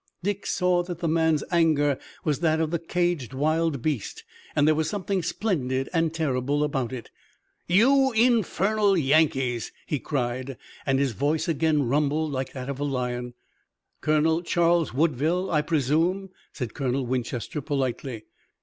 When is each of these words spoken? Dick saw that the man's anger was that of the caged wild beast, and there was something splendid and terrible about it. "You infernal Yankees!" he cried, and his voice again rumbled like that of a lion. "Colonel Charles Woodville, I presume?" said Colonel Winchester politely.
Dick 0.23 0.47
saw 0.47 0.81
that 0.81 0.97
the 0.97 1.07
man's 1.07 1.43
anger 1.51 1.99
was 2.23 2.39
that 2.39 2.59
of 2.59 2.71
the 2.71 2.79
caged 2.79 3.35
wild 3.35 3.83
beast, 3.83 4.23
and 4.55 4.67
there 4.67 4.73
was 4.73 4.89
something 4.89 5.21
splendid 5.21 5.89
and 5.93 6.11
terrible 6.11 6.63
about 6.63 6.91
it. 6.91 7.11
"You 7.67 8.11
infernal 8.13 8.97
Yankees!" 8.97 9.71
he 9.85 9.99
cried, 9.99 10.57
and 10.87 10.97
his 10.97 11.11
voice 11.11 11.47
again 11.47 11.83
rumbled 11.87 12.31
like 12.31 12.51
that 12.53 12.67
of 12.67 12.79
a 12.79 12.83
lion. 12.83 13.35
"Colonel 14.01 14.41
Charles 14.41 14.91
Woodville, 14.91 15.51
I 15.51 15.61
presume?" 15.61 16.31
said 16.51 16.73
Colonel 16.73 17.05
Winchester 17.05 17.61
politely. 17.61 18.23